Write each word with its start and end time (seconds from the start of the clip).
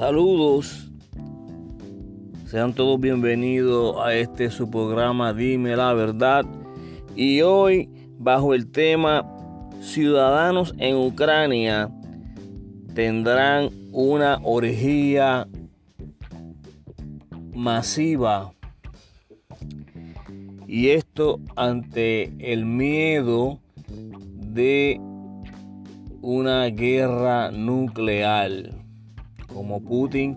Saludos. 0.00 0.90
Sean 2.46 2.72
todos 2.72 2.98
bienvenidos 2.98 3.96
a 4.02 4.14
este 4.14 4.50
su 4.50 4.70
programa 4.70 5.34
Dime 5.34 5.76
la 5.76 5.92
verdad. 5.92 6.46
Y 7.14 7.42
hoy 7.42 7.86
bajo 8.18 8.54
el 8.54 8.70
tema 8.70 9.30
Ciudadanos 9.82 10.74
en 10.78 10.96
Ucrania 10.96 11.90
tendrán 12.94 13.68
una 13.92 14.40
orgía 14.42 15.46
masiva. 17.52 18.54
Y 20.66 20.88
esto 20.88 21.40
ante 21.56 22.32
el 22.38 22.64
miedo 22.64 23.58
de 23.86 24.98
una 26.22 26.64
guerra 26.68 27.50
nuclear. 27.50 28.80
Como 29.54 29.80
Putin 29.80 30.36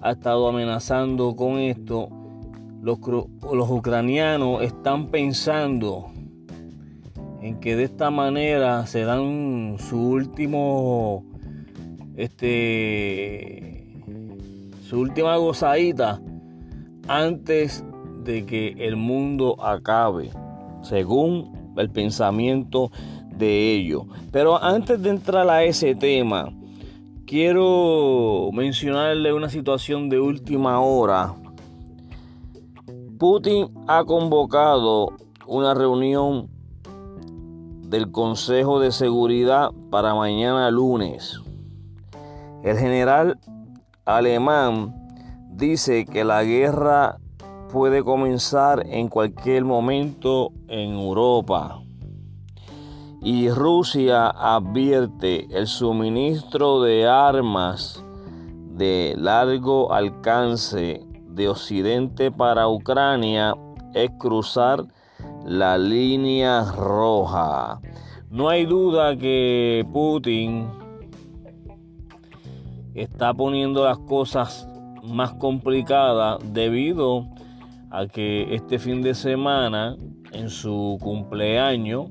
ha 0.00 0.12
estado 0.12 0.48
amenazando 0.48 1.34
con 1.34 1.58
esto, 1.58 2.08
los, 2.82 2.98
ucranianos 3.70 4.62
están 4.62 5.08
pensando 5.08 6.10
en 7.40 7.58
que 7.60 7.76
de 7.76 7.84
esta 7.84 8.10
manera 8.10 8.86
se 8.86 9.04
dan 9.04 9.76
su 9.78 10.10
último 10.10 11.24
este 12.16 13.94
su 14.82 15.00
última 15.00 15.36
gozadita 15.36 16.20
antes 17.06 17.84
de 18.24 18.44
que 18.44 18.74
el 18.78 18.96
mundo 18.96 19.62
acabe 19.62 20.30
según 20.82 21.72
el 21.76 21.90
pensamiento 21.90 22.90
de 23.36 23.72
ellos. 23.74 24.04
Pero 24.32 24.62
antes 24.62 25.00
de 25.02 25.10
entrar 25.10 25.48
a 25.48 25.62
ese 25.62 25.94
tema 25.94 26.52
quiero 27.28 28.48
mencionarle 28.54 29.34
una 29.34 29.50
situación 29.50 30.08
de 30.08 30.18
última 30.18 30.80
hora 30.80 31.34
Putin 33.18 33.68
ha 33.86 34.04
convocado 34.04 35.12
una 35.46 35.74
reunión 35.74 36.48
del 37.82 38.10
Consejo 38.10 38.80
de 38.80 38.92
Seguridad 38.92 39.72
para 39.90 40.14
mañana 40.14 40.70
lunes. 40.70 41.42
El 42.62 42.78
general 42.78 43.38
alemán 44.06 44.94
dice 45.50 46.06
que 46.06 46.24
la 46.24 46.44
guerra 46.44 47.18
puede 47.72 48.02
comenzar 48.04 48.86
en 48.86 49.08
cualquier 49.08 49.64
momento 49.64 50.52
en 50.68 50.92
Europa. 50.92 51.82
Y 53.20 53.50
Rusia 53.50 54.28
advierte 54.28 55.48
el 55.50 55.66
suministro 55.66 56.80
de 56.82 57.08
armas 57.08 58.04
de 58.70 59.14
largo 59.18 59.92
alcance 59.92 61.04
de 61.26 61.48
Occidente 61.48 62.30
para 62.30 62.68
Ucrania 62.68 63.56
es 63.92 64.10
cruzar 64.18 64.84
la 65.44 65.76
línea 65.78 66.64
roja. 66.72 67.80
No 68.30 68.48
hay 68.48 68.66
duda 68.66 69.16
que 69.16 69.84
Putin 69.92 70.68
está 72.94 73.34
poniendo 73.34 73.84
las 73.84 73.98
cosas 73.98 74.68
más 75.02 75.34
complicadas 75.34 76.38
debido 76.52 77.26
a 77.90 78.06
que 78.06 78.54
este 78.54 78.78
fin 78.78 79.02
de 79.02 79.14
semana, 79.14 79.96
en 80.32 80.50
su 80.50 80.98
cumpleaños, 81.00 82.10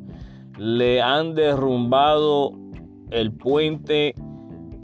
le 0.57 1.01
han 1.01 1.35
derrumbado 1.35 2.51
el 3.11 3.31
puente 3.31 4.15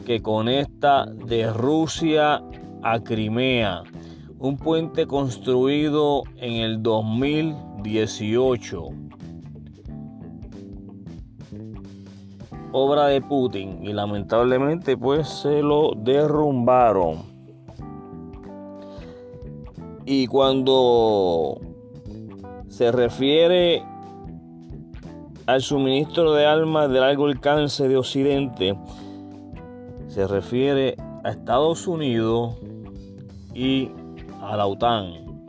que 0.06 0.22
conecta 0.22 1.06
de 1.06 1.52
Rusia 1.52 2.42
a 2.84 3.00
Crimea. 3.00 3.82
Un 4.38 4.58
puente 4.58 5.08
construido 5.08 6.22
en 6.38 6.54
el 6.54 6.84
2018. 6.84 8.90
Obra 12.72 13.08
de 13.08 13.22
Putin 13.22 13.84
y 13.84 13.94
lamentablemente 13.94 14.98
pues 14.98 15.30
se 15.30 15.62
lo 15.62 15.94
derrumbaron. 15.96 17.34
Y 20.06 20.28
cuando 20.28 21.62
se 22.68 22.92
refiere 22.92 23.84
al 25.46 25.62
suministro 25.62 26.34
de 26.34 26.46
armas 26.46 26.90
de 26.90 27.00
largo 27.00 27.26
alcance 27.26 27.88
de 27.88 27.98
Occidente, 27.98 28.78
se 30.08 30.28
refiere 30.28 30.96
a 31.24 31.32
Estados 31.32 31.88
Unidos 31.88 32.56
y 33.54 33.92
a 34.42 34.56
la 34.56 34.66
OTAN, 34.66 35.46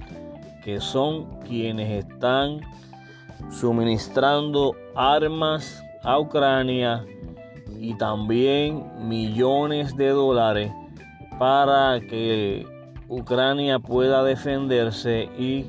que 0.65 0.81
son 0.81 1.41
quienes 1.41 2.05
están 2.05 2.61
suministrando 3.51 4.75
armas 4.95 5.83
a 6.03 6.19
Ucrania 6.19 7.05
y 7.79 7.97
también 7.97 8.85
millones 9.07 9.97
de 9.97 10.09
dólares 10.09 10.73
para 11.39 12.01
que 12.01 12.67
Ucrania 13.09 13.79
pueda 13.79 14.25
defenderse 14.25 15.29
y 15.39 15.67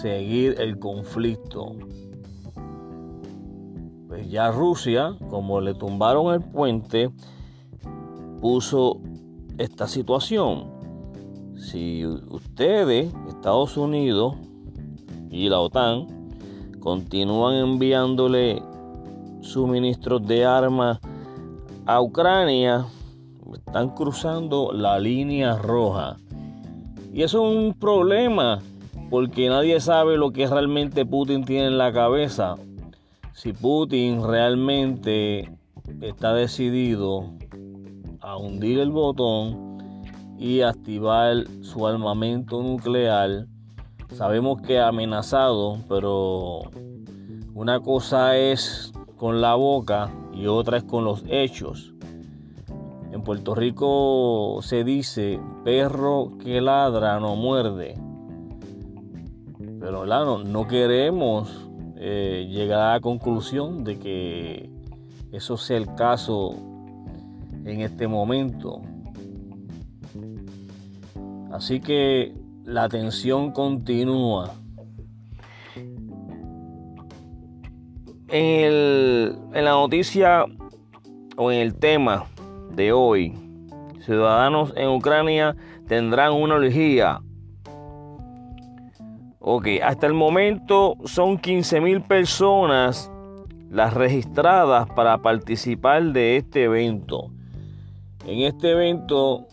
seguir 0.00 0.56
el 0.58 0.78
conflicto. 0.78 1.74
Pues 4.18 4.32
ya 4.32 4.50
Rusia, 4.50 5.14
como 5.30 5.60
le 5.60 5.74
tumbaron 5.74 6.34
el 6.34 6.40
puente, 6.40 7.12
puso 8.40 8.98
esta 9.58 9.86
situación 9.86 10.72
si 11.56 12.04
ustedes, 12.04 13.14
Estados 13.28 13.76
Unidos 13.76 14.34
y 15.30 15.48
la 15.48 15.60
OTAN, 15.60 16.08
continúan 16.80 17.54
enviándole 17.54 18.60
suministros 19.40 20.26
de 20.26 20.44
armas 20.44 20.98
a 21.86 22.02
Ucrania, 22.02 22.86
están 23.54 23.90
cruzando 23.90 24.72
la 24.72 24.98
línea 24.98 25.56
roja. 25.58 26.16
Y 27.12 27.22
eso 27.22 27.48
es 27.48 27.56
un 27.56 27.72
problema, 27.72 28.58
porque 29.10 29.48
nadie 29.48 29.78
sabe 29.78 30.16
lo 30.16 30.32
que 30.32 30.48
realmente 30.48 31.06
Putin 31.06 31.44
tiene 31.44 31.68
en 31.68 31.78
la 31.78 31.92
cabeza. 31.92 32.56
Si 33.38 33.52
Putin 33.52 34.26
realmente 34.26 35.48
está 36.00 36.34
decidido 36.34 37.34
a 38.20 38.36
hundir 38.36 38.80
el 38.80 38.90
botón, 38.90 39.78
y 40.36 40.62
activar 40.62 41.44
su 41.60 41.86
armamento 41.86 42.60
nuclear. 42.60 43.46
Sabemos 44.12 44.60
que 44.62 44.80
amenazado, 44.80 45.78
pero 45.88 46.62
una 47.54 47.78
cosa 47.78 48.36
es 48.36 48.92
con 49.16 49.40
la 49.40 49.54
boca 49.54 50.10
y 50.32 50.48
otra 50.48 50.78
es 50.78 50.82
con 50.82 51.04
los 51.04 51.22
hechos. 51.28 51.94
En 53.12 53.22
Puerto 53.22 53.54
Rico 53.54 54.58
se 54.62 54.82
dice 54.82 55.40
perro 55.64 56.32
que 56.42 56.60
ladra 56.60 57.20
no 57.20 57.36
muerde. 57.36 57.94
Pero 59.78 60.06
no, 60.06 60.42
no 60.42 60.66
queremos 60.66 61.67
eh, 62.00 62.46
llegar 62.48 62.80
a 62.80 62.92
la 62.94 63.00
conclusión 63.00 63.82
de 63.82 63.98
que 63.98 64.70
eso 65.32 65.56
sea 65.56 65.76
el 65.76 65.94
caso 65.94 66.54
en 67.64 67.80
este 67.80 68.06
momento. 68.06 68.80
Así 71.52 71.80
que 71.80 72.34
la 72.64 72.88
tensión 72.88 73.50
continúa. 73.52 74.52
En, 78.28 79.50
la 79.52 79.70
noticia 79.70 80.44
o 81.36 81.50
en 81.50 81.60
el 81.60 81.74
tema 81.74 82.26
de 82.74 82.92
hoy, 82.92 83.32
ciudadanos 84.04 84.72
en 84.76 84.90
Ucrania 84.90 85.56
tendrán 85.86 86.34
una 86.34 86.56
orgía. 86.56 87.20
Ok, 89.50 89.66
hasta 89.82 90.06
el 90.06 90.12
momento 90.12 90.96
son 91.06 91.38
15 91.38 91.80
mil 91.80 92.02
personas 92.02 93.10
las 93.70 93.94
registradas 93.94 94.86
para 94.90 95.22
participar 95.22 96.12
de 96.12 96.36
este 96.36 96.64
evento. 96.64 97.30
En 98.26 98.40
este 98.40 98.72
evento 98.72 99.46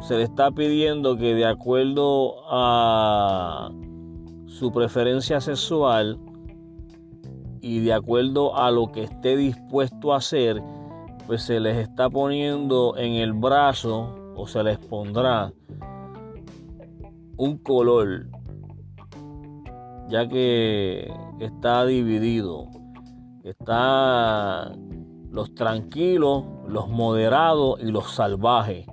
se 0.00 0.16
le 0.16 0.24
está 0.24 0.50
pidiendo 0.50 1.16
que 1.16 1.36
de 1.36 1.46
acuerdo 1.46 2.42
a 2.50 3.70
su 4.46 4.72
preferencia 4.72 5.40
sexual 5.40 6.18
y 7.60 7.78
de 7.78 7.92
acuerdo 7.92 8.56
a 8.56 8.72
lo 8.72 8.90
que 8.90 9.04
esté 9.04 9.36
dispuesto 9.36 10.12
a 10.12 10.16
hacer, 10.16 10.60
pues 11.28 11.42
se 11.42 11.60
les 11.60 11.76
está 11.76 12.10
poniendo 12.10 12.96
en 12.96 13.12
el 13.12 13.32
brazo 13.32 14.12
o 14.34 14.48
se 14.48 14.64
les 14.64 14.78
pondrá 14.78 15.52
un 17.40 17.56
color, 17.56 18.26
ya 20.10 20.28
que 20.28 21.10
está 21.38 21.86
dividido. 21.86 22.68
Está 23.44 24.72
los 25.30 25.54
tranquilos, 25.54 26.44
los 26.68 26.88
moderados 26.88 27.80
y 27.82 27.90
los 27.90 28.12
salvajes. 28.12 28.86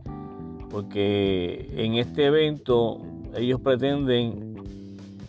porque 0.70 1.70
en 1.78 1.96
este 1.96 2.26
evento 2.26 3.02
ellos 3.34 3.62
pretenden 3.62 4.56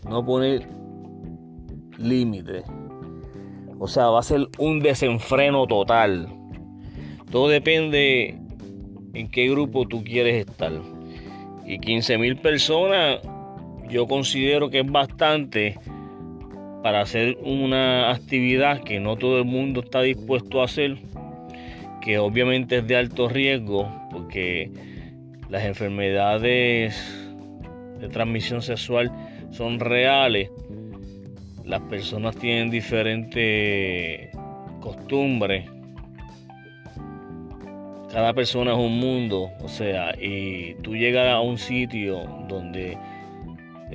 no 0.09 0.25
poner 0.25 0.69
límite. 1.97 2.65
O 3.79 3.87
sea, 3.87 4.07
va 4.09 4.19
a 4.19 4.23
ser 4.25 4.49
un 4.59 4.81
desenfreno 4.81 5.67
total. 5.67 6.29
Todo 7.31 7.49
depende 7.49 8.37
en 9.15 9.31
qué 9.31 9.49
grupo 9.49 9.87
tú 9.87 10.03
quieres 10.03 10.47
estar. 10.49 10.73
Y 11.65 11.79
15 11.79 12.19
mil 12.19 12.37
personas 12.37 13.21
yo 13.89 14.07
considero 14.07 14.71
que 14.71 14.81
es 14.81 14.87
bastante 14.91 15.79
para 16.83 17.01
hacer 17.01 17.39
una 17.43 18.11
actividad 18.11 18.83
que 18.83 19.01
no 19.01 19.17
todo 19.17 19.39
el 19.39 19.45
mundo 19.45 19.81
está 19.81 20.03
dispuesto 20.03 20.61
a 20.61 20.65
hacer, 20.65 20.97
que 22.01 22.19
obviamente 22.19 22.79
es 22.79 22.87
de 22.87 22.97
alto 22.97 23.29
riesgo, 23.29 23.91
porque 24.11 24.71
las 25.49 25.65
enfermedades 25.65 26.97
de 28.01 28.09
transmisión 28.09 28.63
sexual 28.63 29.11
son 29.51 29.81
reales. 29.81 30.51
Las 31.65 31.81
personas 31.83 32.37
tienen 32.37 32.71
diferentes 32.71 34.31
costumbres. 34.81 35.69
Cada 38.13 38.33
persona 38.33 38.73
es 38.73 38.79
un 38.79 38.99
mundo, 38.99 39.51
o 39.61 39.69
sea, 39.69 40.15
y 40.19 40.75
tú 40.83 40.97
llegas 40.97 41.29
a 41.29 41.41
un 41.41 41.59
sitio 41.59 42.25
donde 42.49 42.97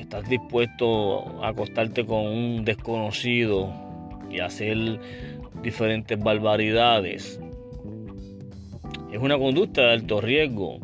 estás 0.01 0.27
dispuesto 0.27 1.43
a 1.43 1.49
acostarte 1.49 2.05
con 2.05 2.25
un 2.25 2.65
desconocido 2.65 3.71
y 4.29 4.39
hacer 4.39 4.99
diferentes 5.61 6.19
barbaridades. 6.19 7.39
Es 9.11 9.19
una 9.19 9.37
conducta 9.37 9.81
de 9.81 9.91
alto 9.93 10.21
riesgo. 10.21 10.79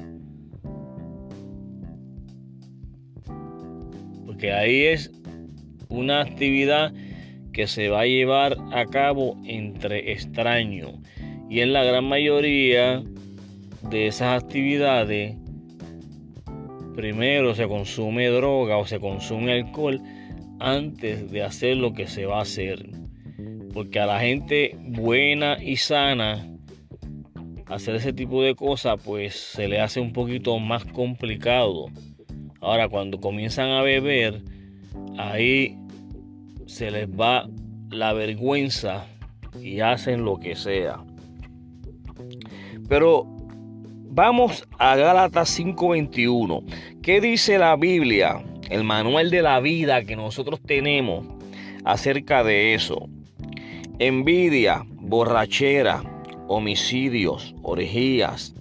Porque 4.25 4.53
ahí 4.53 4.83
es 4.83 5.11
una 5.89 6.21
actividad 6.21 6.93
que 7.51 7.67
se 7.67 7.89
va 7.89 8.01
a 8.01 8.05
llevar 8.05 8.55
a 8.71 8.85
cabo 8.85 9.35
entre 9.43 10.11
extraños. 10.11 10.93
Y 11.49 11.61
en 11.61 11.73
la 11.73 11.83
gran 11.83 12.05
mayoría 12.05 13.03
de 13.89 14.07
esas 14.07 14.43
actividades 14.43 15.35
primero 16.99 17.55
se 17.55 17.65
consume 17.65 18.27
droga 18.27 18.75
o 18.75 18.85
se 18.85 18.99
consume 18.99 19.53
alcohol 19.53 20.01
antes 20.59 21.31
de 21.31 21.43
hacer 21.43 21.77
lo 21.77 21.93
que 21.93 22.07
se 22.07 22.25
va 22.25 22.39
a 22.39 22.41
hacer. 22.41 22.89
Porque 23.73 24.01
a 24.01 24.05
la 24.05 24.19
gente 24.19 24.75
buena 24.81 25.63
y 25.63 25.77
sana 25.77 26.45
hacer 27.67 27.95
ese 27.95 28.11
tipo 28.11 28.43
de 28.43 28.53
cosas 28.53 29.01
pues 29.01 29.33
se 29.33 29.69
le 29.69 29.79
hace 29.79 30.01
un 30.01 30.11
poquito 30.11 30.59
más 30.59 30.83
complicado. 30.83 31.85
Ahora 32.59 32.89
cuando 32.89 33.21
comienzan 33.21 33.69
a 33.69 33.81
beber, 33.81 34.41
ahí 35.17 35.77
se 36.65 36.91
les 36.91 37.07
va 37.07 37.49
la 37.91 38.11
vergüenza 38.11 39.05
y 39.63 39.79
hacen 39.79 40.25
lo 40.25 40.37
que 40.37 40.57
sea. 40.57 40.97
Pero 42.89 43.38
Vamos 44.11 44.67
a 44.79 44.95
Gálatas 44.95 45.49
5:21. 45.49 46.63
¿Qué 47.03 47.21
dice 47.21 47.59
la 47.59 47.75
Biblia, 47.75 48.43
el 48.71 48.83
manual 48.83 49.29
de 49.29 49.43
la 49.43 49.59
vida 49.59 50.03
que 50.03 50.15
nosotros 50.15 50.59
tenemos 50.65 51.27
acerca 51.85 52.43
de 52.43 52.73
eso? 52.73 53.07
Envidia, 53.99 54.83
borrachera, 54.95 56.01
homicidios, 56.47 57.53
orgías 57.61 58.55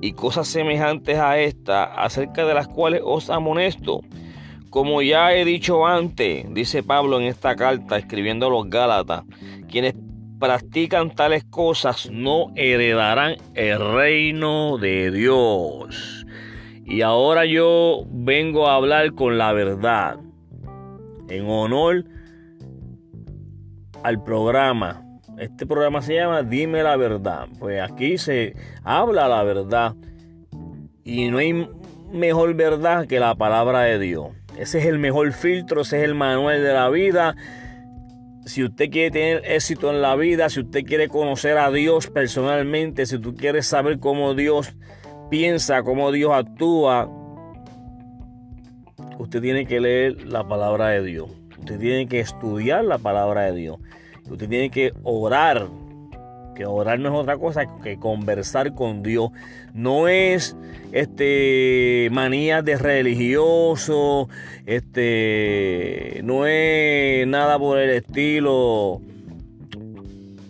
y 0.00 0.12
cosas 0.12 0.46
semejantes 0.46 1.18
a 1.18 1.40
esta, 1.40 1.82
acerca 1.82 2.46
de 2.46 2.54
las 2.54 2.68
cuales 2.68 3.00
os 3.04 3.30
amonesto. 3.30 4.00
Como 4.70 5.02
ya 5.02 5.34
he 5.34 5.44
dicho 5.44 5.88
antes, 5.88 6.46
dice 6.54 6.84
Pablo 6.84 7.20
en 7.20 7.26
esta 7.26 7.56
carta 7.56 7.98
escribiendo 7.98 8.46
a 8.46 8.50
los 8.50 8.70
Gálatas, 8.70 9.24
quienes 9.68 9.94
practican 10.44 11.14
tales 11.14 11.42
cosas 11.44 12.10
no 12.10 12.52
heredarán 12.54 13.36
el 13.54 13.80
reino 13.94 14.76
de 14.76 15.10
Dios. 15.10 16.26
Y 16.84 17.00
ahora 17.00 17.46
yo 17.46 18.04
vengo 18.10 18.68
a 18.68 18.74
hablar 18.74 19.14
con 19.14 19.38
la 19.38 19.54
verdad. 19.54 20.18
En 21.30 21.48
honor 21.48 22.04
al 24.02 24.22
programa. 24.22 25.02
Este 25.38 25.64
programa 25.64 26.02
se 26.02 26.16
llama 26.16 26.42
Dime 26.42 26.82
la 26.82 26.98
verdad. 26.98 27.48
Pues 27.58 27.80
aquí 27.80 28.18
se 28.18 28.54
habla 28.82 29.28
la 29.28 29.42
verdad. 29.44 29.94
Y 31.04 31.30
no 31.30 31.38
hay 31.38 31.66
mejor 32.12 32.52
verdad 32.52 33.06
que 33.06 33.18
la 33.18 33.34
palabra 33.34 33.80
de 33.80 33.98
Dios. 33.98 34.26
Ese 34.58 34.80
es 34.80 34.84
el 34.84 34.98
mejor 34.98 35.32
filtro, 35.32 35.80
ese 35.80 36.00
es 36.00 36.04
el 36.04 36.14
manual 36.14 36.62
de 36.62 36.74
la 36.74 36.90
vida 36.90 37.34
si 38.44 38.64
usted 38.64 38.90
quiere 38.90 39.10
tener 39.10 39.42
éxito 39.44 39.90
en 39.90 40.02
la 40.02 40.16
vida, 40.16 40.48
si 40.48 40.60
usted 40.60 40.84
quiere 40.84 41.08
conocer 41.08 41.58
a 41.58 41.70
Dios 41.70 42.08
personalmente, 42.08 43.06
si 43.06 43.18
tú 43.18 43.34
quieres 43.34 43.66
saber 43.66 43.98
cómo 43.98 44.34
Dios 44.34 44.74
piensa, 45.30 45.82
cómo 45.82 46.12
Dios 46.12 46.32
actúa, 46.32 47.10
usted 49.18 49.40
tiene 49.40 49.66
que 49.66 49.80
leer 49.80 50.26
la 50.26 50.46
palabra 50.46 50.88
de 50.88 51.02
Dios. 51.02 51.30
Usted 51.58 51.78
tiene 51.78 52.06
que 52.06 52.20
estudiar 52.20 52.84
la 52.84 52.98
palabra 52.98 53.42
de 53.42 53.54
Dios. 53.54 53.78
Usted 54.28 54.48
tiene 54.48 54.70
que 54.70 54.92
orar 55.02 55.68
que 56.54 56.66
orar 56.66 56.98
no 56.98 57.08
es 57.08 57.14
otra 57.14 57.36
cosa 57.36 57.66
que 57.82 57.98
conversar 57.98 58.74
con 58.74 59.02
Dios. 59.02 59.30
No 59.72 60.08
es 60.08 60.56
este 60.92 62.08
manía 62.12 62.62
de 62.62 62.76
religioso, 62.76 64.28
este 64.66 66.20
no 66.24 66.46
es 66.46 67.26
nada 67.26 67.58
por 67.58 67.78
el 67.78 67.90
estilo 67.90 69.00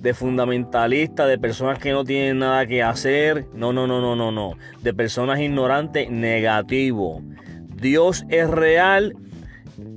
de 0.04 0.12
fundamentalista, 0.12 1.26
de 1.26 1.38
personas 1.38 1.78
que 1.78 1.92
no 1.92 2.04
tienen 2.04 2.38
nada 2.38 2.66
que 2.66 2.82
hacer. 2.82 3.46
No, 3.54 3.72
no, 3.72 3.86
no, 3.86 4.02
no, 4.02 4.14
no, 4.14 4.30
no. 4.30 4.52
De 4.82 4.92
personas 4.92 5.40
ignorantes, 5.40 6.10
negativo. 6.10 7.22
Dios 7.74 8.26
es 8.28 8.48
real 8.48 9.16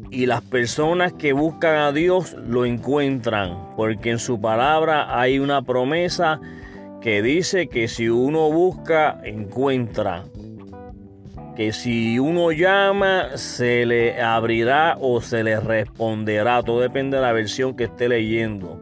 y 0.09 0.25
las 0.25 0.41
personas 0.41 1.13
que 1.13 1.33
buscan 1.33 1.75
a 1.77 1.91
Dios 1.91 2.35
lo 2.47 2.65
encuentran, 2.65 3.75
porque 3.75 4.11
en 4.11 4.19
su 4.19 4.39
palabra 4.39 5.19
hay 5.19 5.39
una 5.39 5.61
promesa 5.61 6.39
que 7.01 7.21
dice 7.21 7.67
que 7.67 7.87
si 7.87 8.09
uno 8.09 8.49
busca, 8.51 9.19
encuentra. 9.23 10.23
Que 11.55 11.73
si 11.73 12.19
uno 12.19 12.51
llama, 12.51 13.37
se 13.37 13.85
le 13.85 14.21
abrirá 14.21 14.97
o 14.99 15.21
se 15.21 15.43
le 15.43 15.59
responderá. 15.59 16.61
Todo 16.61 16.81
depende 16.81 17.17
de 17.17 17.23
la 17.23 17.33
versión 17.33 17.75
que 17.75 17.85
esté 17.85 18.07
leyendo. 18.07 18.81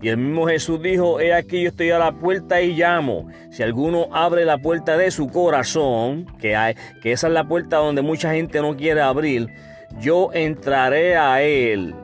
Y 0.00 0.08
el 0.10 0.18
mismo 0.18 0.46
Jesús 0.46 0.80
dijo, 0.80 1.20
he 1.20 1.32
aquí 1.32 1.62
yo 1.62 1.70
estoy 1.70 1.90
a 1.90 1.98
la 1.98 2.12
puerta 2.12 2.60
y 2.60 2.74
llamo. 2.74 3.28
Si 3.50 3.62
alguno 3.62 4.08
abre 4.12 4.44
la 4.44 4.58
puerta 4.58 4.96
de 4.96 5.10
su 5.10 5.28
corazón, 5.28 6.26
que, 6.38 6.54
hay, 6.54 6.74
que 7.02 7.12
esa 7.12 7.26
es 7.26 7.32
la 7.32 7.48
puerta 7.48 7.78
donde 7.78 8.02
mucha 8.02 8.32
gente 8.32 8.60
no 8.60 8.76
quiere 8.76 9.00
abrir, 9.00 9.48
yo 10.00 10.30
entraré 10.32 11.16
a 11.16 11.42
Él 11.42 11.94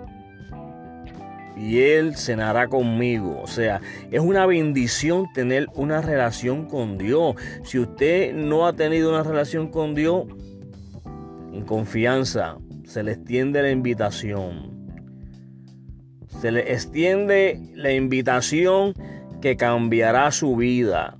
y 1.56 1.80
Él 1.80 2.16
cenará 2.16 2.68
conmigo. 2.68 3.40
O 3.42 3.46
sea, 3.46 3.80
es 4.10 4.20
una 4.20 4.46
bendición 4.46 5.26
tener 5.32 5.68
una 5.74 6.00
relación 6.00 6.66
con 6.66 6.98
Dios. 6.98 7.36
Si 7.64 7.78
usted 7.78 8.34
no 8.34 8.66
ha 8.66 8.72
tenido 8.72 9.10
una 9.10 9.22
relación 9.22 9.68
con 9.68 9.94
Dios, 9.94 10.26
en 11.52 11.64
confianza, 11.64 12.56
se 12.84 13.02
le 13.02 13.12
extiende 13.12 13.62
la 13.62 13.70
invitación. 13.70 14.72
Se 16.40 16.50
le 16.50 16.72
extiende 16.72 17.60
la 17.74 17.92
invitación 17.92 18.94
que 19.40 19.56
cambiará 19.56 20.30
su 20.30 20.56
vida. 20.56 21.16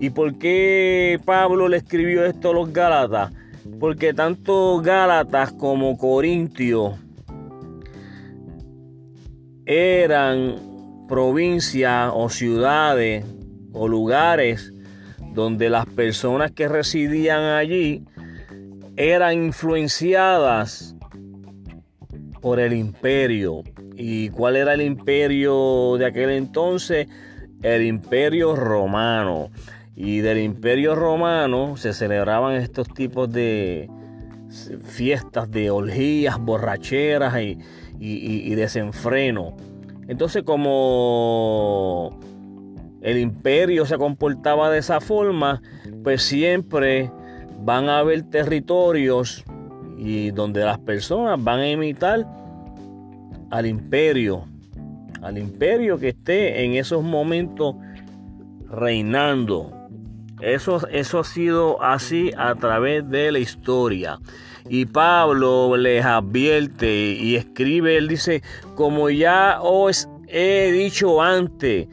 ¿Y 0.00 0.10
por 0.10 0.38
qué 0.38 1.20
Pablo 1.24 1.68
le 1.68 1.76
escribió 1.76 2.24
esto 2.24 2.50
a 2.50 2.54
los 2.54 2.72
Gálatas? 2.72 3.32
Porque 3.80 4.12
tanto 4.12 4.80
Gálatas 4.80 5.52
como 5.52 5.96
Corintios 5.96 6.94
eran 9.66 10.56
provincias 11.08 12.10
o 12.14 12.28
ciudades 12.28 13.24
o 13.72 13.86
lugares 13.86 14.72
donde 15.32 15.70
las 15.70 15.86
personas 15.86 16.50
que 16.50 16.68
residían 16.68 17.42
allí 17.42 18.02
eran 18.96 19.44
influenciadas 19.44 20.96
por 22.40 22.60
el 22.60 22.72
imperio. 22.72 23.62
¿Y 23.96 24.30
cuál 24.30 24.56
era 24.56 24.74
el 24.74 24.80
imperio 24.80 25.96
de 25.98 26.06
aquel 26.06 26.30
entonces? 26.30 27.08
El 27.62 27.82
imperio 27.82 28.56
romano. 28.56 29.50
Y 30.00 30.20
del 30.20 30.38
imperio 30.38 30.94
romano 30.94 31.76
se 31.76 31.92
celebraban 31.92 32.54
estos 32.54 32.86
tipos 32.94 33.32
de 33.32 33.90
fiestas 34.84 35.50
de 35.50 35.72
orgías, 35.72 36.38
borracheras 36.38 37.34
y, 37.98 38.54
desenfreno. 38.54 39.56
Entonces 40.06 40.44
como 40.44 42.16
el 43.00 43.18
imperio 43.18 43.86
se 43.86 43.98
comportaba 43.98 44.70
de 44.70 44.78
esa 44.78 45.00
forma, 45.00 45.60
pues 46.04 46.22
siempre 46.22 47.10
van 47.64 47.88
a 47.88 47.98
haber 47.98 48.22
territorios 48.22 49.44
y 49.98 50.30
donde 50.30 50.64
las 50.64 50.78
personas 50.78 51.42
van 51.42 51.58
a 51.58 51.70
imitar 51.70 52.24
al 53.50 53.66
imperio, 53.66 54.44
al 55.22 55.38
imperio 55.38 55.98
que 55.98 56.10
esté 56.10 56.64
en 56.64 56.74
esos 56.74 57.02
momentos 57.02 57.74
reinando. 58.70 59.77
Eso, 60.40 60.86
eso 60.88 61.20
ha 61.20 61.24
sido 61.24 61.82
así 61.82 62.30
a 62.36 62.54
través 62.54 63.08
de 63.08 63.32
la 63.32 63.38
historia. 63.38 64.18
Y 64.68 64.86
Pablo 64.86 65.76
les 65.76 66.04
advierte 66.04 66.92
y 66.92 67.36
escribe, 67.36 67.96
él 67.96 68.08
dice, 68.08 68.42
como 68.74 69.08
ya 69.10 69.58
os 69.62 70.08
he 70.28 70.70
dicho 70.72 71.22
antes, 71.22 71.88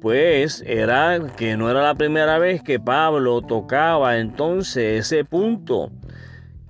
pues 0.00 0.62
era 0.66 1.18
que 1.36 1.56
no 1.56 1.70
era 1.70 1.82
la 1.82 1.94
primera 1.94 2.38
vez 2.38 2.62
que 2.62 2.78
Pablo 2.78 3.42
tocaba 3.42 4.18
entonces 4.18 5.06
ese 5.06 5.24
punto, 5.24 5.90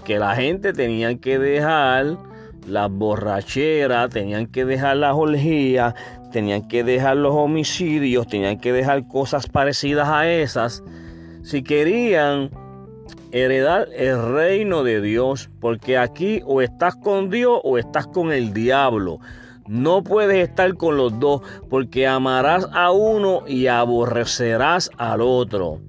que 0.05 0.19
la 0.19 0.35
gente 0.35 0.73
tenía 0.73 1.17
que 1.19 1.39
dejar 1.39 2.17
las 2.67 2.91
borracheras, 2.91 4.11
tenían 4.11 4.47
que 4.47 4.65
dejar 4.65 4.97
las 4.97 5.15
orgías, 5.15 5.95
tenían 6.33 6.67
que 6.67 6.85
dejar 6.85 7.17
los 7.17 7.35
homicidios, 7.35 8.27
tenían 8.27 8.59
que 8.59 8.73
dejar 8.73 9.07
cosas 9.09 9.47
parecidas 9.47 10.09
a 10.09 10.31
esas, 10.31 10.83
si 11.42 11.62
querían 11.62 12.50
heredar 13.32 13.88
el 13.94 14.35
reino 14.35 14.82
de 14.82 15.00
Dios, 15.00 15.50
porque 15.61 15.99
aquí 15.99 16.42
o 16.44 16.61
estás 16.62 16.97
con 16.97 17.30
Dios 17.30 17.61
o 17.62 17.78
estás 17.78 18.06
con 18.06 18.32
el 18.32 18.52
diablo. 18.52 19.20
No 19.66 20.02
puedes 20.02 20.49
estar 20.49 20.75
con 20.75 20.97
los 20.97 21.18
dos 21.20 21.42
porque 21.68 22.06
amarás 22.06 22.68
a 22.73 22.90
uno 22.90 23.42
y 23.47 23.68
aborrecerás 23.68 24.90
al 24.97 25.20
otro. 25.20 25.80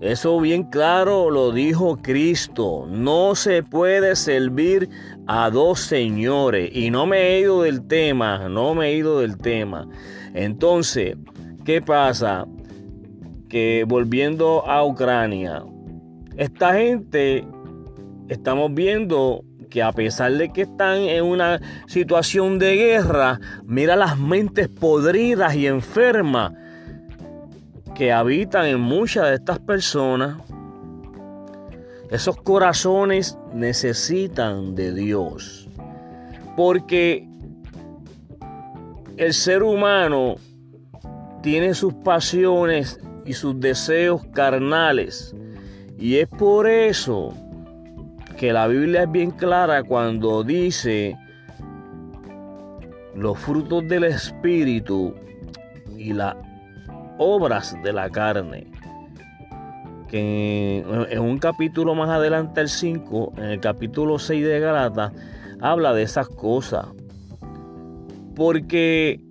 Eso 0.00 0.38
bien 0.40 0.64
claro 0.64 1.30
lo 1.30 1.52
dijo 1.52 1.96
Cristo. 2.02 2.86
No 2.88 3.34
se 3.34 3.62
puede 3.62 4.14
servir 4.14 4.90
a 5.26 5.50
dos 5.50 5.80
señores. 5.80 6.70
Y 6.72 6.90
no 6.90 7.06
me 7.06 7.18
he 7.18 7.40
ido 7.40 7.62
del 7.62 7.86
tema, 7.88 8.48
no 8.48 8.74
me 8.74 8.88
he 8.88 8.96
ido 8.96 9.20
del 9.20 9.38
tema. 9.38 9.88
Entonces, 10.34 11.16
¿qué 11.64 11.80
pasa? 11.80 12.46
Volviendo 13.86 14.66
a 14.66 14.84
Ucrania, 14.84 15.62
esta 16.36 16.74
gente, 16.74 17.46
estamos 18.28 18.74
viendo 18.74 19.42
que 19.70 19.82
a 19.82 19.92
pesar 19.92 20.32
de 20.32 20.50
que 20.52 20.62
están 20.62 20.98
en 20.98 21.24
una 21.24 21.60
situación 21.86 22.58
de 22.58 22.76
guerra, 22.76 23.40
mira 23.64 23.96
las 23.96 24.18
mentes 24.18 24.68
podridas 24.68 25.54
y 25.54 25.66
enfermas 25.66 26.52
que 27.94 28.12
habitan 28.12 28.66
en 28.66 28.80
muchas 28.80 29.28
de 29.28 29.34
estas 29.36 29.58
personas. 29.58 30.36
Esos 32.10 32.36
corazones 32.36 33.38
necesitan 33.54 34.74
de 34.74 34.92
Dios. 34.92 35.68
Porque 36.56 37.26
el 39.16 39.32
ser 39.32 39.62
humano 39.62 40.36
tiene 41.42 41.74
sus 41.74 41.94
pasiones 41.94 43.00
y 43.26 43.34
sus 43.34 43.58
deseos 43.60 44.24
carnales. 44.32 45.34
Y 45.98 46.16
es 46.16 46.28
por 46.28 46.68
eso 46.68 47.34
que 48.36 48.52
la 48.52 48.66
Biblia 48.68 49.02
es 49.02 49.10
bien 49.10 49.30
clara 49.30 49.82
cuando 49.82 50.44
dice 50.44 51.16
los 53.14 53.38
frutos 53.38 53.86
del 53.88 54.04
Espíritu 54.04 55.14
y 55.96 56.12
las 56.12 56.36
obras 57.18 57.76
de 57.82 57.92
la 57.92 58.10
carne. 58.10 58.66
Que 60.08 60.84
en 61.10 61.18
un 61.18 61.38
capítulo 61.38 61.94
más 61.94 62.10
adelante, 62.10 62.60
el 62.60 62.68
5, 62.68 63.32
en 63.38 63.44
el 63.44 63.60
capítulo 63.60 64.18
6 64.18 64.44
de 64.44 64.60
Galata, 64.60 65.12
habla 65.60 65.92
de 65.94 66.02
esas 66.02 66.28
cosas. 66.28 66.86
Porque 68.36 69.25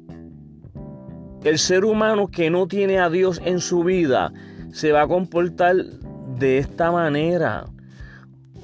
el 1.46 1.60
ser 1.60 1.86
humano 1.86 2.28
que 2.28 2.50
no 2.50 2.68
tiene 2.68 3.00
a 3.00 3.10
Dios 3.10 3.42
en 3.46 3.60
su 3.60 3.84
vida 3.84 4.34
se 4.74 4.92
va 4.92 5.04
a 5.04 5.08
comportar 5.08 5.76
de 6.40 6.58
esta 6.58 6.92
manera 6.92 7.68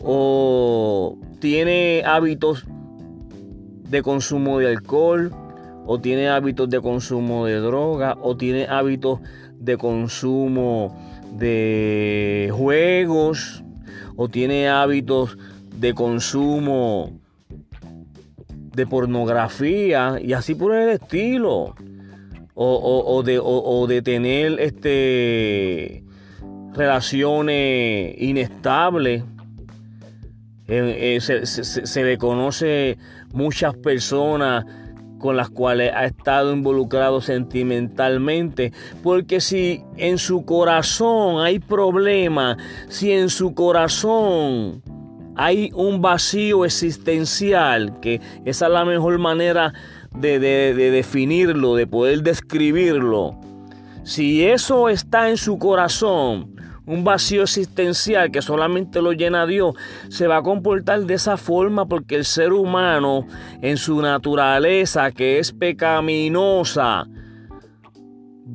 o 0.03 1.17
tiene 1.39 2.03
hábitos 2.05 2.65
de 3.91 4.01
consumo 4.01 4.59
de 4.59 4.67
alcohol, 4.67 5.31
o 5.85 5.99
tiene 5.99 6.29
hábitos 6.29 6.69
de 6.69 6.79
consumo 6.81 7.45
de 7.45 7.55
droga, 7.55 8.17
o 8.21 8.37
tiene 8.37 8.65
hábitos 8.67 9.19
de 9.59 9.77
consumo 9.77 10.97
de 11.37 12.49
juegos, 12.53 13.63
o 14.15 14.29
tiene 14.29 14.69
hábitos 14.69 15.37
de 15.75 15.93
consumo 15.93 17.19
de 18.73 18.87
pornografía 18.87 20.19
y 20.21 20.33
así 20.33 20.55
por 20.55 20.73
el 20.73 20.89
estilo. 20.89 21.75
O, 22.53 23.23
de, 23.23 23.39
o 23.41 23.87
de, 23.87 24.01
tener 24.01 24.59
este, 24.59 26.03
relaciones 26.73 28.15
inestables 28.17 29.23
eh, 30.73 31.19
se, 31.19 32.05
le 32.05 32.17
conoce 32.17 32.97
muchas 33.33 33.75
personas 33.75 34.65
con 35.19 35.35
las 35.35 35.49
cuales 35.49 35.91
ha 35.93 36.05
estado 36.05 36.53
involucrado 36.53 37.19
sentimentalmente, 37.19 38.71
porque 39.03 39.41
si 39.41 39.83
en 39.97 40.17
su 40.17 40.45
corazón 40.45 41.43
hay 41.43 41.59
problema, 41.59 42.57
si 42.87 43.11
en 43.11 43.27
su 43.27 43.53
corazón 43.53 44.81
hay 45.35 45.71
un 45.75 46.01
vacío 46.01 46.63
existencial, 46.63 47.99
que 47.99 48.21
esa 48.45 48.67
es 48.67 48.71
la 48.71 48.85
mejor 48.85 49.19
manera 49.19 49.73
de 50.15 50.39
definirlo, 50.39 51.75
de 51.75 51.87
poder 51.87 52.21
describirlo, 52.21 53.37
si 54.03 54.43
eso 54.43 54.89
está 54.89 55.29
en 55.29 55.37
su 55.37 55.59
corazón, 55.59 56.55
un 56.87 57.03
vacío 57.03 57.43
existencial 57.43 58.31
que 58.31 58.41
solamente 58.41 58.99
lo 59.01 59.11
llena 59.11 59.45
Dios, 59.45 59.75
se 60.09 60.25
va 60.25 60.37
a 60.37 60.41
comportar 60.41 61.01
de 61.01 61.13
esa 61.13 61.37
forma 61.37 61.85
porque 61.85 62.15
el 62.15 62.25
ser 62.25 62.51
humano 62.51 63.27
en 63.61 63.77
su 63.77 64.01
naturaleza 64.01 65.11
que 65.11 65.37
es 65.37 65.51
pecaminosa, 65.51 67.07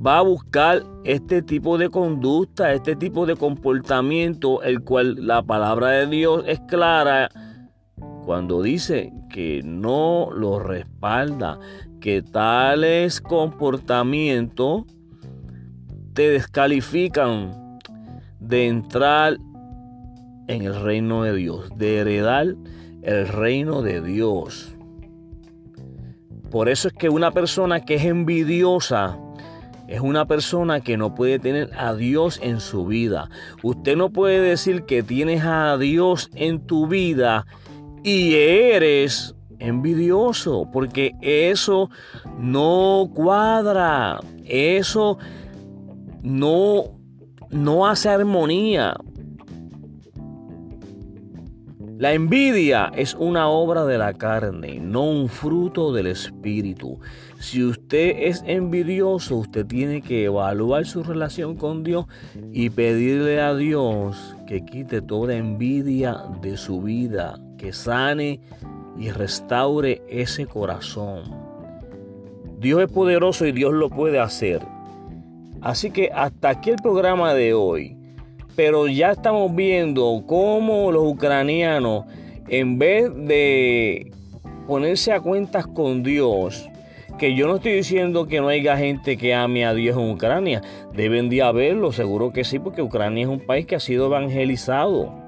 va 0.04 0.18
a 0.18 0.22
buscar 0.22 0.82
este 1.04 1.42
tipo 1.42 1.78
de 1.78 1.88
conducta, 1.88 2.72
este 2.72 2.96
tipo 2.96 3.25
de 3.25 3.36
comportamiento, 3.36 4.62
el 4.62 4.82
cual 4.82 5.26
la 5.26 5.42
palabra 5.42 5.90
de 5.90 6.06
Dios 6.08 6.42
es 6.46 6.60
clara 6.68 7.30
cuando 8.26 8.61
dice 8.61 9.12
que 9.30 9.62
no 9.64 10.30
lo 10.35 10.59
respalda, 10.59 11.61
que 12.00 12.23
tales 12.23 13.21
comportamientos 13.21 14.83
te 16.12 16.30
descalifican 16.30 17.78
de 18.40 18.66
entrar 18.66 19.38
en 20.49 20.62
el 20.62 20.75
reino 20.75 21.23
de 21.23 21.37
Dios, 21.37 21.71
de 21.76 21.99
heredar 21.99 22.56
el 23.02 23.28
reino 23.28 23.83
de 23.83 24.00
Dios. 24.00 24.75
Por 26.50 26.68
eso 26.68 26.88
es 26.88 26.95
que 26.95 27.09
una 27.09 27.30
persona 27.30 27.83
que 27.83 27.95
es 27.95 28.04
envidiosa 28.06 29.21
es 29.87 30.00
una 30.00 30.26
persona 30.26 30.80
que 30.80 30.97
no 30.97 31.14
puede 31.14 31.38
tener 31.38 31.71
a 31.78 31.95
Dios 31.95 32.40
en 32.42 32.59
su 32.59 32.87
vida. 32.87 33.30
Usted 33.62 33.97
no 33.97 34.11
puede 34.11 34.40
decir 34.40 34.83
que 34.83 35.04
tienes 35.04 35.45
a 35.45 35.78
Dios 35.78 36.28
en 36.35 36.59
tu 36.59 36.88
vida 36.88 37.47
y 38.06 38.36
eres 38.36 39.34
envidioso, 39.58 40.70
porque 40.72 41.16
eso 41.22 41.90
no 42.38 43.10
cuadra, 43.12 44.20
eso 44.44 45.18
no 46.22 47.00
no 47.50 47.84
hace 47.88 48.08
armonía. 48.08 48.94
La 51.98 52.12
envidia 52.12 52.92
es 52.94 53.16
una 53.18 53.48
obra 53.48 53.84
de 53.84 53.98
la 53.98 54.12
carne, 54.12 54.78
no 54.78 55.02
un 55.02 55.28
fruto 55.28 55.92
del 55.92 56.06
espíritu. 56.06 57.00
Si 57.40 57.64
usted 57.64 58.18
es 58.18 58.44
envidioso, 58.46 59.38
usted 59.38 59.66
tiene 59.66 60.00
que 60.00 60.26
evaluar 60.26 60.86
su 60.86 61.02
relación 61.02 61.56
con 61.56 61.82
Dios 61.82 62.06
y 62.52 62.70
pedirle 62.70 63.40
a 63.40 63.56
Dios 63.56 64.36
que 64.46 64.64
quite 64.64 65.02
toda 65.02 65.34
envidia 65.34 66.18
de 66.40 66.56
su 66.56 66.82
vida, 66.82 67.40
que 67.56 67.72
sane 67.72 68.40
y 68.98 69.10
restaure 69.10 70.02
ese 70.08 70.46
corazón. 70.46 71.22
Dios 72.58 72.82
es 72.82 72.90
poderoso 72.90 73.46
y 73.46 73.52
Dios 73.52 73.72
lo 73.72 73.90
puede 73.90 74.18
hacer. 74.18 74.62
Así 75.60 75.90
que 75.90 76.10
hasta 76.14 76.50
aquí 76.50 76.70
el 76.70 76.76
programa 76.76 77.34
de 77.34 77.54
hoy. 77.54 77.96
Pero 78.54 78.88
ya 78.88 79.10
estamos 79.10 79.54
viendo 79.54 80.25
cómo 80.26 80.90
los 80.90 81.04
ucranianos, 81.04 82.04
en 82.48 82.78
vez 82.78 83.10
de 83.14 84.12
ponerse 84.66 85.12
a 85.12 85.20
cuentas 85.20 85.66
con 85.66 86.02
Dios 86.02 86.70
que 87.18 87.34
yo 87.34 87.46
no 87.46 87.56
estoy 87.56 87.72
diciendo 87.72 88.26
que 88.26 88.40
no 88.40 88.48
haya 88.48 88.76
gente 88.76 89.16
que 89.16 89.34
ame 89.34 89.64
a 89.64 89.72
Dios 89.75 89.96
en 89.96 90.10
Ucrania. 90.10 90.60
Deben 90.92 91.30
de 91.30 91.42
haberlo, 91.42 91.92
seguro 91.92 92.32
que 92.32 92.44
sí, 92.44 92.58
porque 92.58 92.82
Ucrania 92.82 93.25
es 93.25 93.28
un 93.28 93.40
país 93.40 93.66
que 93.66 93.76
ha 93.76 93.80
sido 93.80 94.06
evangelizado. 94.06 95.25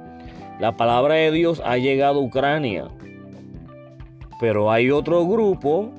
La 0.59 0.77
palabra 0.77 1.15
de 1.15 1.31
Dios 1.31 1.63
ha 1.65 1.79
llegado 1.79 2.19
a 2.19 2.23
Ucrania. 2.23 2.89
Pero 4.41 4.73
hay 4.73 4.91
otro 4.91 5.25
grupo, 5.25 5.91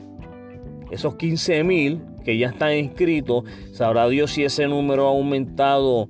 esos 0.91 1.15
15 1.15 1.63
mil 1.63 2.01
que 2.25 2.37
ya 2.37 2.47
están 2.47 2.73
inscritos. 2.73 3.45
Sabrá 3.71 4.09
Dios 4.09 4.31
si 4.31 4.43
ese 4.43 4.67
número 4.67 5.07
ha 5.07 5.11
aumentado 5.11 6.09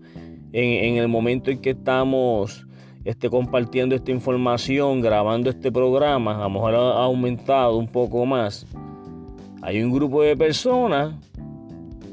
en, 0.52 0.98
el 0.98 1.08
momento 1.08 1.52
en 1.52 1.60
que 1.60 1.72
estamos 1.72 2.66
este, 3.06 3.30
compartiendo 3.30 3.94
esta 3.94 4.10
información, 4.12 5.02
grabando 5.02 5.52
este 5.52 5.72
programa. 5.72 6.38
A 6.38 6.44
lo 6.44 6.50
mejor 6.50 6.74
ha 6.74 7.04
aumentado 7.04 7.78
un 7.78 7.88
poco 7.88 8.26
más. 8.26 8.66
Hay 9.62 9.84
un 9.84 9.92
grupo 9.92 10.24
de 10.24 10.36
personas 10.36 11.14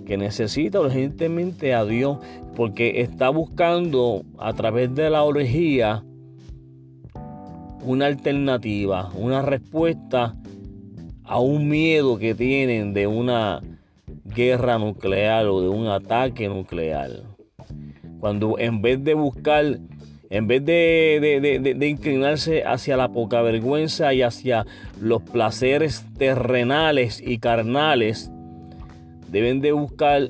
que 0.05 0.19
necesita 0.19 0.81
urgentemente 0.81 1.73
a 1.73 1.87
Dios 1.87 2.19
porque 2.55 3.00
está 3.00 3.31
buscando 3.31 4.23
a 4.38 4.52
través 4.52 4.95
de 4.95 5.09
la 5.09 5.23
orgía 5.23 6.05
una 7.87 8.07
alternativa, 8.07 9.11
una 9.14 9.43
respuesta 9.43 10.35
a 11.23 11.38
un 11.38 11.69
miedo 11.69 12.19
que 12.19 12.35
tienen 12.35 12.93
de 12.93 13.07
una 13.07 13.62
guerra 14.25 14.76
nuclear 14.78 15.47
o 15.47 15.61
de 15.61 15.69
un 15.69 15.87
ataque 15.87 16.49
nuclear. 16.49 17.11
Cuando 18.19 18.59
en 18.59 18.83
vez 18.83 19.05
de 19.05 19.14
buscar, 19.14 19.78
en 20.31 20.47
vez 20.49 20.64
de, 20.64 21.88
inclinarse 21.88 22.64
hacia 22.64 22.97
la 22.97 23.09
poca 23.09 23.40
vergüenza 23.43 24.12
y 24.12 24.23
hacia 24.23 24.66
los 25.00 25.23
placeres 25.23 26.05
terrenales 26.19 27.23
y 27.25 27.38
carnales, 27.38 28.33
deben 29.31 29.61
de 29.61 29.71
buscar 29.71 30.28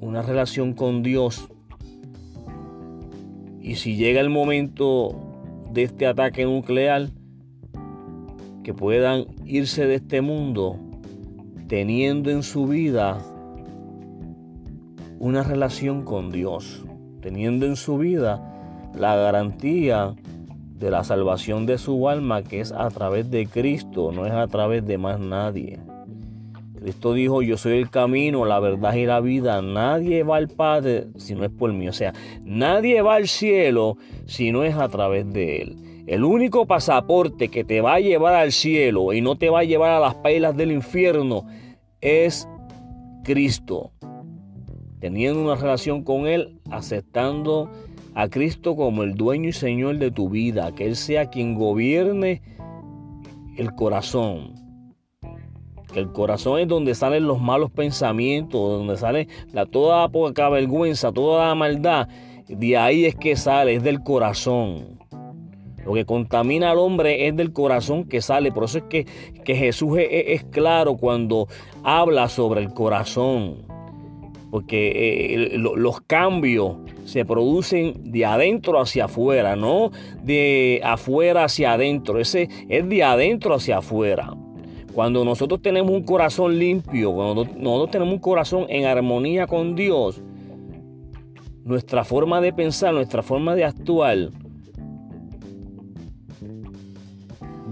una 0.00 0.22
relación 0.22 0.72
con 0.72 1.02
Dios. 1.02 1.46
Y 3.60 3.74
si 3.74 3.96
llega 3.96 4.22
el 4.22 4.30
momento 4.30 5.29
de 5.72 5.84
este 5.84 6.06
ataque 6.06 6.44
nuclear, 6.44 7.08
que 8.62 8.74
puedan 8.74 9.26
irse 9.44 9.86
de 9.86 9.96
este 9.96 10.20
mundo 10.20 10.78
teniendo 11.68 12.30
en 12.30 12.42
su 12.42 12.66
vida 12.66 13.18
una 15.20 15.42
relación 15.42 16.02
con 16.02 16.32
Dios, 16.32 16.84
teniendo 17.20 17.66
en 17.66 17.76
su 17.76 17.98
vida 17.98 18.42
la 18.94 19.14
garantía 19.14 20.14
de 20.78 20.90
la 20.90 21.04
salvación 21.04 21.66
de 21.66 21.78
su 21.78 22.08
alma 22.08 22.42
que 22.42 22.60
es 22.60 22.72
a 22.72 22.88
través 22.88 23.30
de 23.30 23.46
Cristo, 23.46 24.12
no 24.12 24.26
es 24.26 24.32
a 24.32 24.48
través 24.48 24.84
de 24.86 24.98
más 24.98 25.20
nadie. 25.20 25.78
Cristo 26.80 27.12
dijo, 27.12 27.42
yo 27.42 27.58
soy 27.58 27.78
el 27.78 27.90
camino, 27.90 28.46
la 28.46 28.58
verdad 28.58 28.94
y 28.94 29.04
la 29.04 29.20
vida. 29.20 29.60
Nadie 29.60 30.22
va 30.22 30.36
al 30.36 30.48
Padre 30.48 31.08
si 31.16 31.34
no 31.34 31.44
es 31.44 31.50
por 31.50 31.72
mí. 31.72 31.88
O 31.88 31.92
sea, 31.92 32.14
nadie 32.42 33.02
va 33.02 33.16
al 33.16 33.28
cielo 33.28 33.98
si 34.26 34.50
no 34.50 34.64
es 34.64 34.74
a 34.76 34.88
través 34.88 35.30
de 35.30 35.62
Él. 35.62 35.76
El 36.06 36.24
único 36.24 36.66
pasaporte 36.66 37.48
que 37.48 37.64
te 37.64 37.82
va 37.82 37.94
a 37.94 38.00
llevar 38.00 38.34
al 38.34 38.52
cielo 38.52 39.12
y 39.12 39.20
no 39.20 39.36
te 39.36 39.50
va 39.50 39.60
a 39.60 39.64
llevar 39.64 39.90
a 39.90 40.00
las 40.00 40.14
pailas 40.14 40.56
del 40.56 40.72
infierno 40.72 41.46
es 42.00 42.48
Cristo. 43.24 43.92
Teniendo 45.00 45.42
una 45.42 45.56
relación 45.56 46.02
con 46.02 46.26
Él, 46.26 46.60
aceptando 46.70 47.70
a 48.14 48.28
Cristo 48.28 48.74
como 48.74 49.02
el 49.02 49.14
dueño 49.14 49.50
y 49.50 49.52
Señor 49.52 49.98
de 49.98 50.10
tu 50.10 50.30
vida, 50.30 50.74
que 50.74 50.86
Él 50.86 50.96
sea 50.96 51.26
quien 51.26 51.54
gobierne 51.54 52.40
el 53.56 53.74
corazón. 53.74 54.54
Que 55.92 56.00
el 56.00 56.12
corazón 56.12 56.60
es 56.60 56.68
donde 56.68 56.94
salen 56.94 57.26
los 57.26 57.40
malos 57.40 57.70
pensamientos, 57.70 58.60
donde 58.60 58.96
sale 58.96 59.28
la, 59.52 59.66
toda 59.66 60.08
poca 60.08 60.48
vergüenza, 60.48 61.12
toda 61.12 61.54
maldad. 61.54 62.08
De 62.48 62.76
ahí 62.76 63.04
es 63.04 63.14
que 63.14 63.36
sale, 63.36 63.74
es 63.74 63.82
del 63.82 64.02
corazón. 64.02 65.00
Lo 65.84 65.94
que 65.94 66.04
contamina 66.04 66.70
al 66.70 66.78
hombre 66.78 67.26
es 67.26 67.36
del 67.36 67.52
corazón 67.52 68.04
que 68.04 68.20
sale. 68.20 68.52
Por 68.52 68.64
eso 68.64 68.78
es 68.78 68.84
que, 68.84 69.06
que 69.44 69.54
Jesús 69.54 69.98
es, 69.98 70.44
claro 70.44 70.96
cuando 70.96 71.48
habla 71.82 72.28
sobre 72.28 72.60
el 72.60 72.72
corazón. 72.72 73.66
Porque 74.50 75.34
eh, 75.34 75.58
los 75.58 76.00
cambios 76.00 76.76
se 77.04 77.24
producen 77.24 78.12
de 78.12 78.26
adentro 78.26 78.80
hacia 78.80 79.04
afuera, 79.04 79.54
no 79.54 79.90
de 80.22 80.80
afuera 80.84 81.44
hacia 81.44 81.72
adentro. 81.72 82.18
Ese 82.18 82.48
es 82.68 82.88
de 82.88 83.02
adentro 83.02 83.54
hacia 83.54 83.78
afuera. 83.78 84.34
Cuando 84.94 85.24
nosotros 85.24 85.62
tenemos 85.62 85.92
un 85.92 86.02
corazón 86.02 86.58
limpio, 86.58 87.12
cuando 87.12 87.44
nosotros 87.44 87.90
tenemos 87.90 88.14
un 88.14 88.20
corazón 88.20 88.66
en 88.68 88.86
armonía 88.86 89.46
con 89.46 89.76
Dios, 89.76 90.20
nuestra 91.64 92.04
forma 92.04 92.40
de 92.40 92.52
pensar, 92.52 92.92
nuestra 92.92 93.22
forma 93.22 93.54
de 93.54 93.64
actuar, 93.64 94.30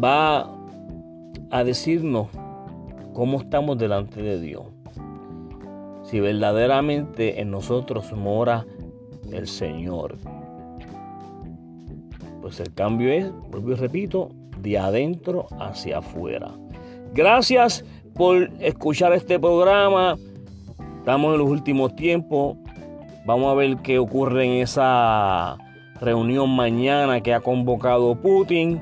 va 0.03 0.55
a 1.51 1.65
decirnos 1.65 2.29
cómo 3.15 3.39
estamos 3.41 3.79
delante 3.79 4.23
de 4.23 4.41
Dios. 4.41 4.67
Si 6.05 6.21
verdaderamente 6.21 7.41
en 7.41 7.51
nosotros 7.51 8.13
mora 8.13 8.65
el 9.33 9.47
Señor. 9.47 10.17
Pues 12.41 12.61
el 12.61 12.73
cambio 12.73 13.13
es, 13.13 13.31
vuelvo 13.51 13.73
y 13.73 13.75
repito, 13.75 14.31
de 14.63 14.79
adentro 14.79 15.47
hacia 15.59 15.99
afuera. 15.99 16.55
Gracias 17.15 17.85
por 18.15 18.51
escuchar 18.61 19.13
este 19.13 19.39
programa. 19.39 20.17
Estamos 20.99 21.33
en 21.33 21.39
los 21.39 21.49
últimos 21.49 21.95
tiempos. 21.97 22.57
Vamos 23.25 23.51
a 23.51 23.55
ver 23.55 23.77
qué 23.79 23.99
ocurre 23.99 24.45
en 24.45 24.63
esa 24.63 25.57
reunión 26.01 26.55
mañana 26.55 27.21
que 27.21 27.35
ha 27.35 27.41
convocado 27.41 28.15
Putin. 28.21 28.81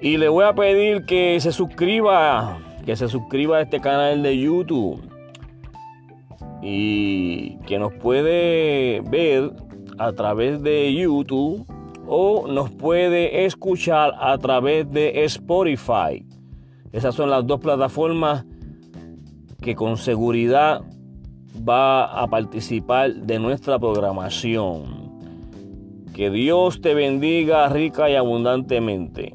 Y 0.00 0.16
le 0.16 0.28
voy 0.28 0.44
a 0.44 0.54
pedir 0.54 1.04
que 1.06 1.38
se 1.40 1.52
suscriba, 1.52 2.58
que 2.84 2.96
se 2.96 3.08
suscriba 3.08 3.58
a 3.58 3.62
este 3.62 3.80
canal 3.80 4.22
de 4.22 4.38
YouTube. 4.38 5.02
Y 6.62 7.56
que 7.66 7.78
nos 7.78 7.92
puede 7.94 9.02
ver 9.08 9.52
a 9.98 10.12
través 10.12 10.62
de 10.62 10.92
YouTube 10.94 11.66
o 12.06 12.46
nos 12.48 12.70
puede 12.70 13.44
escuchar 13.44 14.12
a 14.18 14.38
través 14.38 14.90
de 14.90 15.24
Spotify. 15.24 16.27
Esas 16.92 17.14
son 17.14 17.30
las 17.30 17.46
dos 17.46 17.60
plataformas 17.60 18.44
que 19.60 19.74
con 19.74 19.96
seguridad 19.96 20.82
va 21.68 22.04
a 22.04 22.26
participar 22.28 23.14
de 23.14 23.38
nuestra 23.38 23.78
programación. 23.78 25.08
Que 26.14 26.30
Dios 26.30 26.80
te 26.80 26.94
bendiga 26.94 27.68
rica 27.68 28.10
y 28.10 28.14
abundantemente. 28.14 29.34